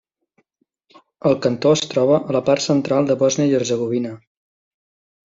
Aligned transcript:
El 1.31 1.35
cantó 1.45 1.73
es 1.77 1.83
troba 1.91 2.15
a 2.29 2.35
la 2.35 2.41
part 2.47 2.63
central 2.65 3.09
de 3.11 3.17
Bòsnia 3.19 3.51
i 3.51 3.53
Hercegovina. 3.59 4.15